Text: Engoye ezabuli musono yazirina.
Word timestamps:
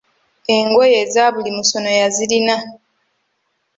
Engoye 0.55 0.95
ezabuli 1.03 1.49
musono 1.57 1.89
yazirina. 1.99 2.55